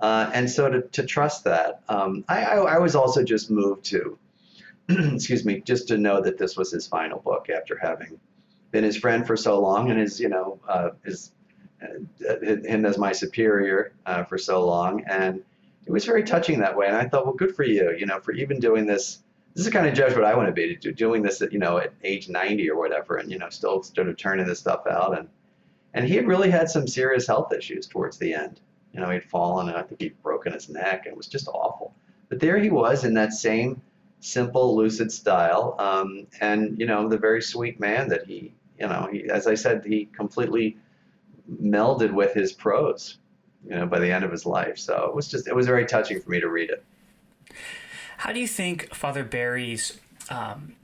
[0.00, 3.84] Uh, and so to, to trust that, um, I, I, I, was also just moved
[3.86, 4.18] to,
[4.88, 8.20] excuse me, just to know that this was his final book after having
[8.72, 11.32] been his friend for so long and his, you know, uh, his,
[11.82, 15.02] uh, him as my superior uh, for so long.
[15.04, 15.42] And
[15.86, 16.88] it was very touching that way.
[16.88, 19.20] And I thought, well, good for you, you know, for even doing this.
[19.54, 21.58] This is the kind of judge what I want to be, doing this at, you
[21.58, 24.86] know, at age 90 or whatever, and, you know, still sort of turning this stuff
[24.86, 25.18] out.
[25.18, 25.28] And,
[25.96, 28.60] and he had really had some serious health issues towards the end.
[28.92, 31.48] You know, he'd fallen and I think he'd broken his neck and it was just
[31.48, 31.94] awful.
[32.28, 33.80] But there he was in that same
[34.20, 35.74] simple, lucid style.
[35.78, 39.54] Um, and, you know, the very sweet man that he, you know, he, as I
[39.54, 40.76] said, he completely
[41.62, 43.16] melded with his prose,
[43.66, 44.76] you know, by the end of his life.
[44.76, 46.84] So it was just, it was very touching for me to read it.
[48.18, 50.74] How do you think Father Barry's um,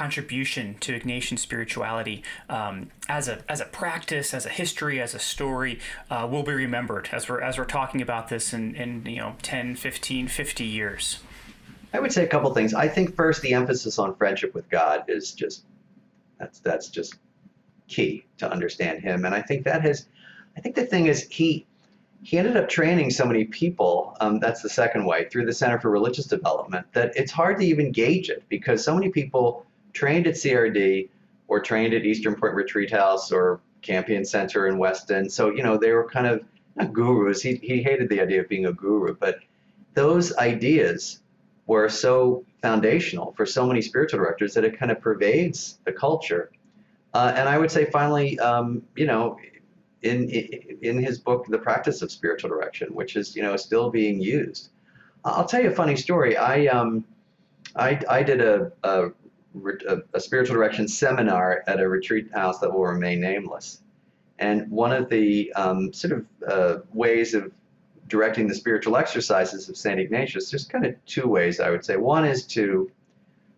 [0.00, 5.18] contribution to Ignatian spirituality um, as a as a practice, as a history, as a
[5.18, 5.78] story
[6.10, 9.36] uh, will be remembered as we're as we're talking about this in, in you know
[9.42, 11.20] 10, 15, 50 years?
[11.92, 12.72] I would say a couple things.
[12.72, 15.64] I think first the emphasis on friendship with God is just
[16.38, 17.16] that's that's just
[17.86, 20.06] key to understand him, and I think that has.
[20.56, 21.66] I think the thing is he
[22.22, 24.16] he ended up training so many people.
[24.22, 27.66] Um, that's the second way through the Center for Religious Development that it's hard to
[27.66, 31.08] even gauge it because so many people trained at CRD
[31.48, 35.28] or trained at Eastern Point Retreat House or Campion Center in Weston.
[35.28, 36.44] So, you know, they were kind of
[36.76, 37.42] not gurus.
[37.42, 39.40] He, he hated the idea of being a guru, but
[39.94, 41.20] those ideas
[41.66, 46.50] were so foundational for so many spiritual directors that it kind of pervades the culture.
[47.14, 49.38] Uh, and I would say finally, um, you know,
[50.02, 54.20] in, in his book, The Practice of Spiritual Direction, which is, you know, still being
[54.20, 54.70] used.
[55.24, 56.36] I'll tell you a funny story.
[56.36, 57.04] I, um,
[57.76, 59.10] I, I did a, a
[60.14, 63.82] a, spiritual direction seminar at a retreat house that will remain nameless.
[64.38, 67.52] And one of the um, sort of uh, ways of
[68.08, 70.00] directing the spiritual exercises of St.
[70.00, 71.96] Ignatius, there's kind of two ways I would say.
[71.96, 72.90] One is to,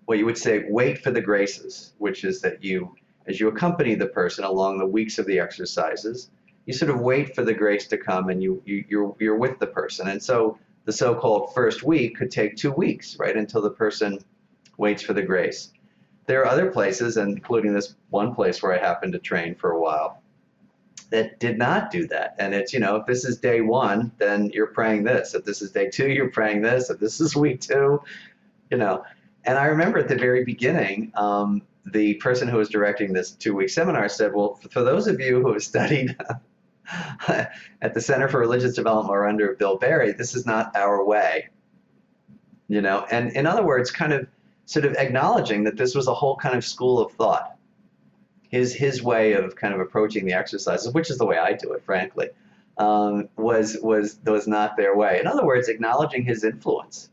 [0.07, 2.95] what you would say, wait for the graces, which is that you,
[3.27, 6.31] as you accompany the person along the weeks of the exercises,
[6.67, 9.59] you sort of wait for the grace to come and you, you you're, you're with
[9.59, 10.09] the person.
[10.09, 14.19] And so the so-called first week could take two weeks, right, until the person
[14.77, 15.71] waits for the grace.
[16.27, 19.81] There are other places, including this one place where I happened to train for a
[19.81, 20.23] while,
[21.11, 22.35] that did not do that.
[22.39, 25.35] And it's, you know, if this is day one, then you're praying this.
[25.35, 26.91] If this is day two, you're praying this.
[26.91, 28.01] If this is week two,
[28.71, 29.05] you know.
[29.45, 33.55] And I remember at the very beginning, um, the person who was directing this two
[33.55, 36.17] week seminar said, Well, for those of you who have studied
[37.29, 41.49] at the Center for Religious Development or under Bill Barry, this is not our way.
[42.69, 44.27] You know, and in other words, kind of
[44.73, 47.57] sort of acknowledging that this was a whole kind of school of thought
[48.53, 51.73] his his way of kind of approaching the exercises, which is the way I do
[51.73, 52.29] it, frankly,
[52.79, 55.19] um, was was was not their way.
[55.19, 57.11] In other words, acknowledging his influence,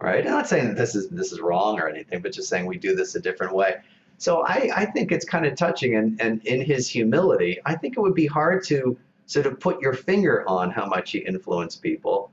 [0.00, 0.24] right?
[0.24, 2.76] I'm not saying that this is this is wrong or anything, but just saying we
[2.76, 3.76] do this a different way.
[4.18, 7.96] So I, I think it's kind of touching, and, and in his humility, I think
[7.96, 8.96] it would be hard to
[9.26, 12.30] sort of put your finger on how much he influenced people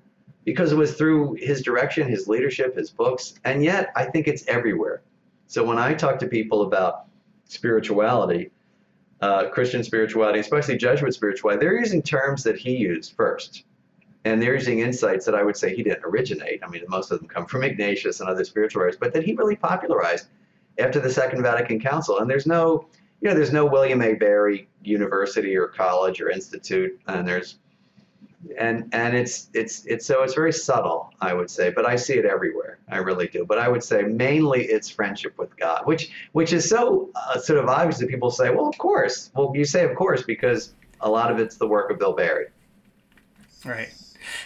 [0.50, 4.48] because it was through his direction, his leadership, his books, and yet I think it's
[4.48, 5.04] everywhere.
[5.46, 7.06] So when I talk to people about
[7.46, 8.50] spirituality,
[9.22, 13.66] uh, Christian spirituality, especially Jesuit spirituality, they're using terms that he used first.
[14.26, 16.62] And they're using insights that I would say he didn't originate.
[16.64, 19.34] I mean, most of them come from Ignatius and other spiritual writers, but that he
[19.36, 20.30] really popularized
[20.80, 22.20] after the Second Vatican Council.
[22.20, 22.88] And there's no,
[23.22, 24.16] you know, there's no William A.
[24.16, 27.60] Barry University or college or institute, and there's
[28.58, 32.14] and and it's it's it's so it's very subtle i would say but i see
[32.14, 32.80] it everywhere.
[32.90, 33.46] I really do.
[33.46, 37.60] But i would say mainly it's friendship with god which which is so uh, sort
[37.60, 39.32] of obvious that people say well of course.
[39.36, 42.48] Well you say of course because a lot of it's the work of bill barry.
[43.66, 43.90] Right.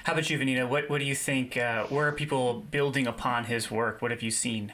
[0.06, 0.68] How about you Vinita?
[0.68, 4.02] What what do you think uh, where are people building upon his work?
[4.02, 4.74] What have you seen?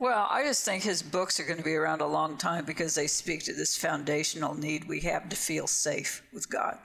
[0.00, 2.94] Well, I just think his books are going to be around a long time because
[2.94, 6.78] they speak to this foundational need we have to feel safe with God.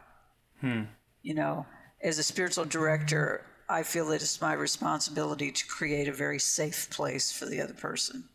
[0.63, 0.83] Hmm.
[1.21, 1.65] You know,
[2.01, 6.89] as a spiritual director, I feel that it's my responsibility to create a very safe
[6.89, 8.29] place for the other person.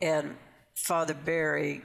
[0.00, 0.36] And
[0.74, 1.82] Father Barry,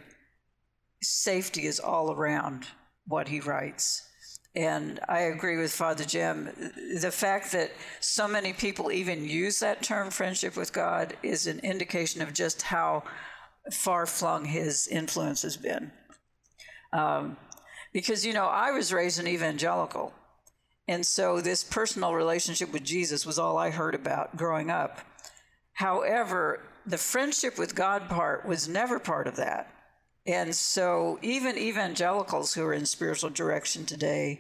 [1.02, 2.66] safety is all around
[3.08, 4.08] what he writes.
[4.56, 6.50] And I agree with Father Jim.
[7.02, 11.60] The fact that so many people even use that term, friendship with God, is an
[11.60, 13.04] indication of just how
[13.72, 15.92] far flung his influence has been.
[16.94, 17.38] Um,
[17.92, 20.14] because, you know, I was raised an evangelical.
[20.88, 25.00] And so this personal relationship with Jesus was all I heard about growing up.
[25.74, 29.70] However, the friendship with God part was never part of that.
[30.26, 34.40] And so even evangelicals who are in spiritual direction today,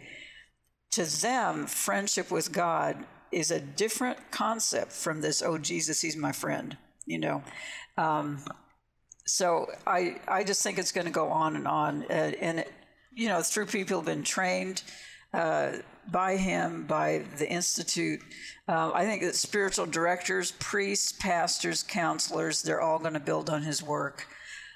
[0.91, 6.31] to them, friendship with God is a different concept from this, oh, Jesus, he's my
[6.31, 7.43] friend, you know.
[7.97, 8.43] Um,
[9.25, 12.03] so I, I just think it's going to go on and on.
[12.03, 12.65] Uh, and
[13.13, 14.83] you know, through people who've been trained
[15.33, 15.73] uh,
[16.09, 18.21] by him, by the Institute.
[18.67, 23.63] Uh, I think that spiritual directors, priests, pastors, counselors, they're all going to build on
[23.63, 24.27] his work.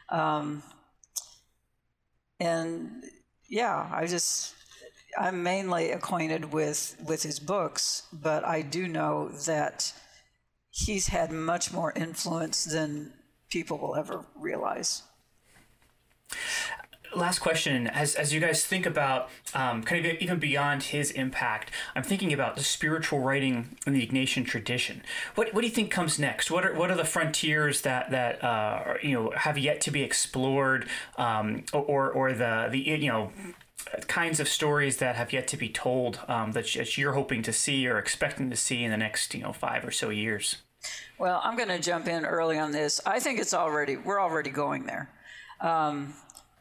[0.09, 0.63] Um,
[2.39, 3.03] and
[3.49, 4.53] yeah, I just,
[5.17, 9.93] I'm mainly acquainted with, with his books, but I do know that
[10.69, 13.13] he's had much more influence than
[13.49, 15.03] people will ever realize
[17.15, 21.71] last question as, as you guys think about um, kind of even beyond his impact
[21.95, 25.01] i'm thinking about the spiritual writing in the ignatian tradition.
[25.35, 26.51] What, what do you think comes next?
[26.51, 30.01] What are, what are the frontiers that that uh, you know have yet to be
[30.01, 33.31] explored um, or, or the the you know
[34.07, 37.87] kinds of stories that have yet to be told um, that you're hoping to see
[37.87, 40.57] or expecting to see in the next you know five or so years?
[41.17, 43.01] Well i'm going to jump in early on this.
[43.05, 45.09] I think it's already we're already going there.
[45.61, 46.13] Um,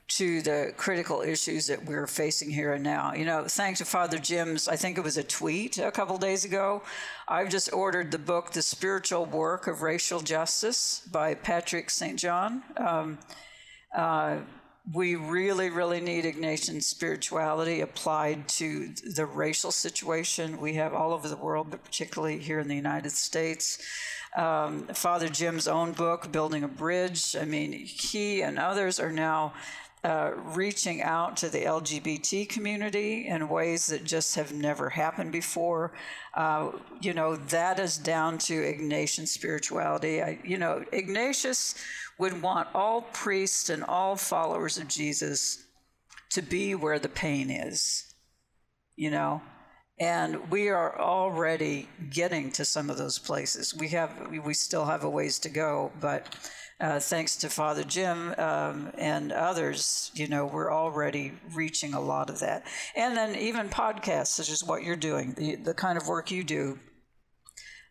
[0.07, 3.15] to the critical issues that we're facing here and now.
[3.15, 6.45] You know, thanks to Father Jim's, I think it was a tweet a couple days
[6.45, 6.83] ago,
[7.27, 12.19] I've just ordered the book, The Spiritual Work of Racial Justice by Patrick St.
[12.19, 12.63] John.
[12.77, 13.19] Um,
[13.95, 14.39] uh,
[14.93, 21.27] we really, really need Ignatian spirituality applied to the racial situation we have all over
[21.27, 23.83] the world, but particularly here in the United States.
[24.37, 29.55] Um, Father Jim's own book, Building a Bridge, I mean, he and others are now
[30.05, 35.93] uh, reaching out to the LGBT community in ways that just have never happened before.
[36.35, 40.23] Uh, you know, that is down to Ignatian spirituality.
[40.23, 41.75] I, you know, Ignatius
[42.19, 45.65] would want all priests and all followers of Jesus
[46.31, 48.15] to be where the pain is,
[48.97, 49.41] you know.
[49.99, 53.75] And we are already getting to some of those places.
[53.75, 56.37] We have, we still have a ways to go, but
[56.81, 62.29] uh, thanks to Father Jim um, and others, you know, we're already reaching a lot
[62.29, 62.67] of that.
[62.97, 66.43] And then even podcasts, such as what you're doing, the, the kind of work you
[66.43, 66.79] do.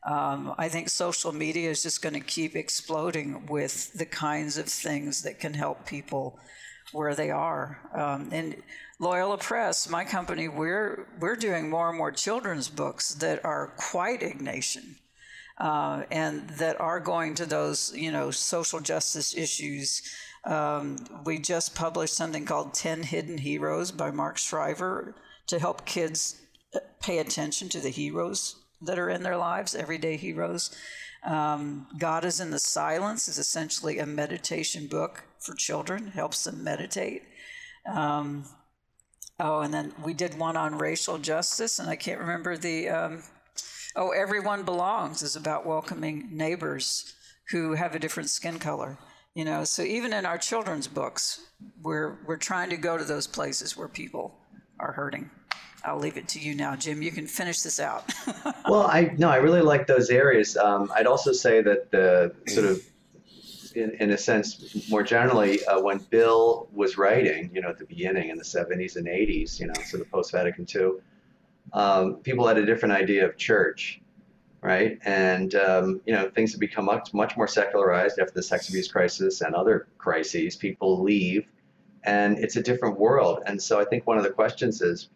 [0.05, 4.65] Um, I think social media is just going to keep exploding with the kinds of
[4.65, 6.37] things that can help people
[6.91, 7.79] where they are.
[7.95, 8.61] Um, and
[8.99, 14.19] Loyola Press, my company, we're we're doing more and more children's books that are quite
[14.19, 14.97] Ignatian
[15.57, 20.01] uh, and that are going to those, you know, social justice issues.
[20.45, 25.15] Um, we just published something called 10 Hidden Heroes by Mark Shriver
[25.47, 26.41] to help kids
[26.75, 30.75] uh, pay attention to the heroes that are in their lives, everyday heroes.
[31.23, 36.63] Um, God is in the Silence is essentially a meditation book for children, helps them
[36.63, 37.23] meditate.
[37.85, 38.45] Um,
[39.39, 43.23] oh, and then we did one on racial justice, and I can't remember the um,
[43.95, 47.13] Oh, Everyone Belongs is about welcoming neighbors
[47.51, 48.97] who have a different skin color.
[49.35, 51.45] You know, so even in our children's books,
[51.81, 54.35] we're we're trying to go to those places where people
[54.79, 55.29] are hurting.
[55.85, 57.01] I'll leave it to you now, Jim.
[57.01, 58.11] You can finish this out.
[58.69, 60.57] well, I no, I really like those areas.
[60.57, 62.81] Um, I'd also say that the sort of,
[63.75, 67.85] in, in a sense, more generally, uh, when Bill was writing, you know, at the
[67.85, 70.93] beginning in the '70s and '80s, you know, sort of post Vatican II,
[71.73, 73.99] um, people had a different idea of church,
[74.61, 74.99] right?
[75.03, 78.87] And um, you know, things have become much much more secularized after the sex abuse
[78.87, 80.55] crisis and other crises.
[80.55, 81.47] People leave,
[82.03, 83.43] and it's a different world.
[83.45, 85.09] And so I think one of the questions is,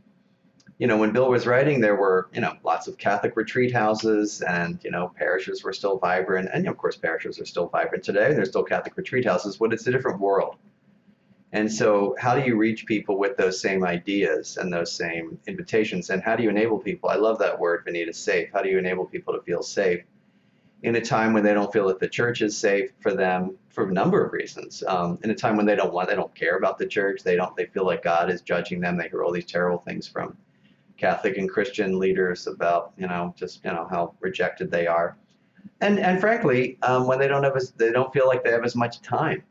[0.80, 4.42] you know, when Bill was writing, there were you know lots of Catholic retreat houses,
[4.42, 8.34] and you know parishes were still vibrant, and of course parishes are still vibrant today.
[8.34, 10.56] There's still Catholic retreat houses, but it's a different world.
[11.54, 16.10] And so, how do you reach people with those same ideas and those same invitations?
[16.10, 17.10] And how do you enable people?
[17.10, 18.50] I love that word, Vinita, safe.
[18.54, 20.04] How do you enable people to feel safe
[20.84, 23.88] in a time when they don't feel that the church is safe for them for
[23.88, 24.84] a number of reasons?
[24.86, 27.24] Um, in a time when they don't want, they don't care about the church.
[27.24, 27.56] They don't.
[27.56, 28.98] They feel like God is judging them.
[28.98, 30.36] They hear all these terrible things from
[30.98, 35.16] Catholic and Christian leaders about, you know, just you know how rejected they are.
[35.80, 38.66] And and frankly, um, when they don't have, as, they don't feel like they have
[38.66, 39.44] as much time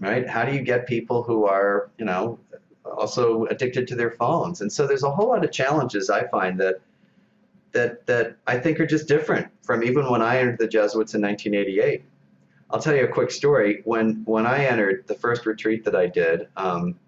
[0.00, 0.28] right?
[0.28, 2.38] How do you get people who are, you know,
[2.84, 4.60] also addicted to their phones?
[4.60, 6.80] And so there's a whole lot of challenges I find that
[7.72, 11.22] that that I think are just different from even when I entered the Jesuits in
[11.22, 12.04] 1988.
[12.70, 13.82] I'll tell you a quick story.
[13.84, 16.98] When when I entered the first retreat that I did, um,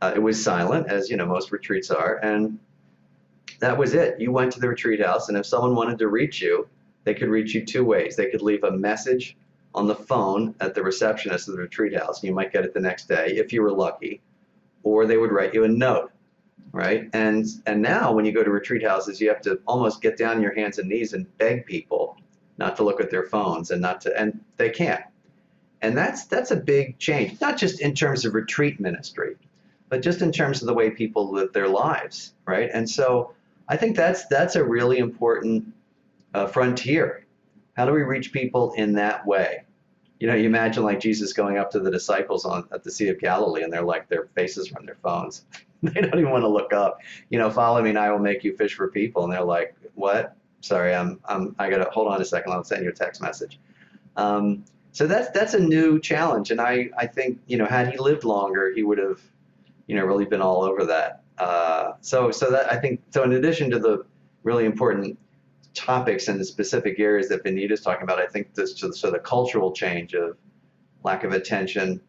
[0.00, 2.58] uh, it was silent, as you know most retreats are, and
[3.60, 4.20] that was it.
[4.20, 6.68] You went to the retreat house, and if someone wanted to reach you,
[7.04, 8.16] they could reach you two ways.
[8.16, 9.36] They could leave a message
[9.76, 12.72] on the phone at the receptionist of the retreat house, and you might get it
[12.74, 14.22] the next day if you were lucky,
[14.82, 16.10] or they would write you a note,
[16.72, 17.08] right?
[17.12, 20.36] And and now when you go to retreat houses, you have to almost get down
[20.36, 22.16] on your hands and knees and beg people
[22.58, 25.04] not to look at their phones and not to, and they can't.
[25.82, 29.36] And that's that's a big change, not just in terms of retreat ministry,
[29.90, 32.70] but just in terms of the way people live their lives, right?
[32.72, 33.32] And so
[33.68, 35.66] I think that's that's a really important
[36.32, 37.26] uh, frontier.
[37.74, 39.65] How do we reach people in that way?
[40.18, 43.08] You know, you imagine like Jesus going up to the disciples on at the Sea
[43.08, 45.44] of Galilee, and they're like their faces are on their phones.
[45.82, 47.00] they don't even want to look up.
[47.28, 49.24] You know, follow me, and I will make you fish for people.
[49.24, 50.36] And they're like, what?
[50.60, 52.52] Sorry, I'm I'm I gotta hold on a second.
[52.52, 53.60] I'll send you a text message.
[54.16, 57.98] Um, so that's that's a new challenge, and I I think you know had he
[57.98, 59.20] lived longer, he would have,
[59.86, 61.22] you know, really been all over that.
[61.36, 63.22] Uh, so so that I think so.
[63.22, 64.06] In addition to the
[64.42, 65.18] really important
[65.76, 69.72] topics and the specific areas that is talking about, I think this so the cultural
[69.72, 70.36] change of
[71.04, 72.00] lack of attention,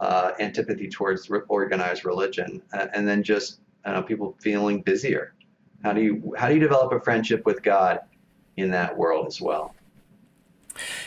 [0.00, 3.60] uh, antipathy towards re- organized religion, uh, and then just
[3.92, 5.34] know, people feeling busier.
[5.82, 8.00] How do you how do you develop a friendship with God
[8.56, 9.74] in that world as well?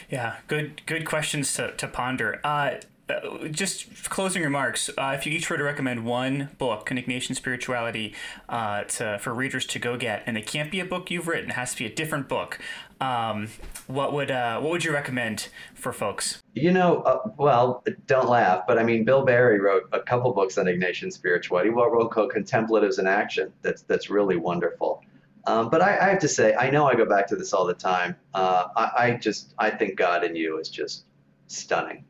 [0.10, 2.40] Yeah, good good questions to, to ponder.
[2.44, 2.76] Uh,
[3.10, 4.90] uh, just closing remarks.
[4.98, 8.14] Uh, if you each were to recommend one book, an Ignatian Spirituality,
[8.48, 11.50] uh, to, for readers to go get, and it can't be a book you've written,
[11.50, 12.60] it has to be a different book.
[13.02, 13.48] Um,
[13.88, 16.44] what would uh, what would you recommend for folks?
[16.54, 20.58] You know, uh, well, don't laugh, but I mean, Bill Barry wrote a couple books
[20.58, 21.70] on Ignatian spirituality.
[21.70, 23.52] He wrote called Contemplatives in Action.
[23.62, 25.04] That's that's really wonderful.
[25.48, 27.66] Um, but I, I, have to say, I know I go back to this all
[27.66, 28.16] the time.
[28.36, 31.06] I, I just I think God in you is just
[31.48, 32.04] stunning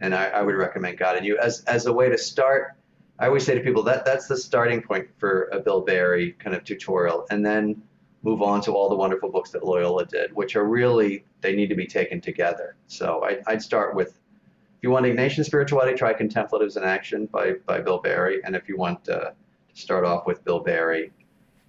[0.00, 2.76] and I, I would recommend God in You as as a way to start.
[3.18, 6.56] I always say to people that that's the starting point for a Bill Barry kind
[6.56, 7.82] of tutorial, and then
[8.22, 11.68] move on to all the wonderful books that Loyola did, which are really they need
[11.68, 12.76] to be taken together.
[12.86, 17.52] So I, I'd start with if you want Ignatian spirituality, try Contemplatives in Action by
[17.66, 19.34] by Bill Barry, and if you want uh, to
[19.74, 21.12] start off with Bill Barry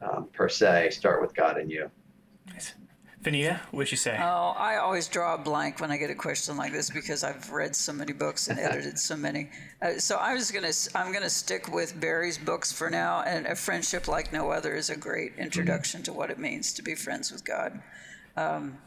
[0.02, 1.92] um, per se, start with God in You.
[3.22, 4.18] Vinita, what'd you say?
[4.20, 7.52] Oh, I always draw a blank when I get a question like this because I've
[7.52, 9.52] read so many books and edited so many.
[9.80, 13.22] Uh, so I was gonna, I'm gonna stick with Barry's books for now.
[13.22, 16.14] And a friendship like no other is a great introduction mm-hmm.
[16.14, 17.80] to what it means to be friends with God.
[18.36, 18.80] Um,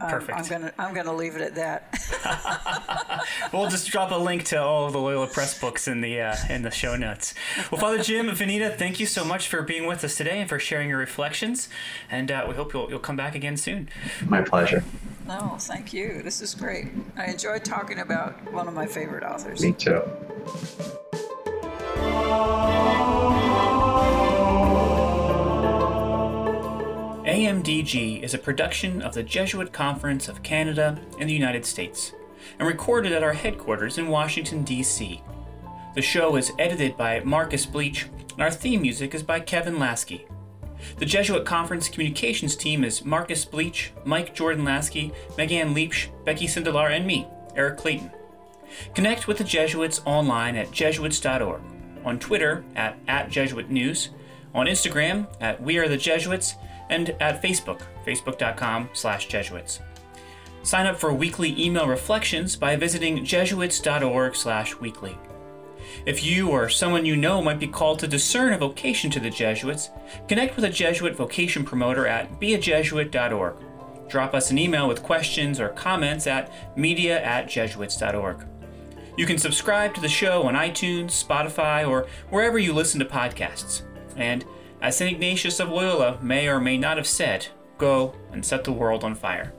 [0.00, 0.38] uh, Perfect.
[0.38, 3.24] I'm gonna I'm gonna leave it at that.
[3.52, 6.36] we'll just drop a link to all of the Loyola Press books in the uh,
[6.48, 7.34] in the show notes.
[7.70, 10.58] Well, Father Jim, Vinita, thank you so much for being with us today and for
[10.58, 11.68] sharing your reflections.
[12.10, 13.88] And uh, we hope you'll you'll come back again soon.
[14.24, 14.84] My pleasure.
[15.26, 16.22] No, thank you.
[16.22, 16.86] This is great.
[17.16, 19.60] I enjoyed talking about one of my favorite authors.
[19.62, 20.02] Me too.
[27.38, 32.12] AMDG is a production of the Jesuit Conference of Canada and the United States,
[32.58, 35.22] and recorded at our headquarters in Washington, D.C.
[35.94, 40.26] The show is edited by Marcus Bleech, and our theme music is by Kevin Laskey.
[40.96, 46.90] The Jesuit Conference communications team is Marcus Bleech, Mike Jordan Laskey, Megan Leach, Becky Sindelar,
[46.90, 48.10] and me, Eric Clayton.
[48.96, 51.62] Connect with the Jesuits online at jesuits.org,
[52.04, 54.08] on Twitter at, at Jesuit News,
[54.56, 56.56] on Instagram at We Are the Jesuits,
[56.90, 59.80] and at Facebook, facebook.com slash Jesuits.
[60.62, 65.16] Sign up for weekly email reflections by visiting jesuits.org slash weekly.
[66.04, 69.30] If you or someone you know might be called to discern a vocation to the
[69.30, 69.90] Jesuits,
[70.26, 73.54] connect with a Jesuit vocation promoter at beajesuit.org.
[74.08, 78.46] Drop us an email with questions or comments at media at jesuits.org.
[79.16, 83.82] You can subscribe to the show on iTunes, Spotify, or wherever you listen to podcasts.
[84.16, 84.44] And
[84.80, 85.12] as St.
[85.12, 87.46] Ignatius of Loyola may or may not have said,
[87.78, 89.52] go and set the world on fire.